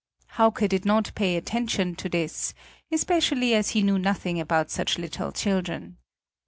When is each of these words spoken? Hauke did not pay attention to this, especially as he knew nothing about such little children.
Hauke 0.29 0.67
did 0.67 0.83
not 0.83 1.11
pay 1.13 1.35
attention 1.37 1.95
to 1.97 2.09
this, 2.09 2.55
especially 2.91 3.53
as 3.53 3.69
he 3.77 3.83
knew 3.83 3.99
nothing 3.99 4.39
about 4.39 4.71
such 4.71 4.97
little 4.97 5.31
children. 5.31 5.97